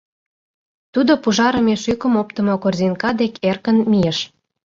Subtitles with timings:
[0.93, 4.17] Тудо пужарыме шӱкым оптымо корзинка дек эркын мийыш.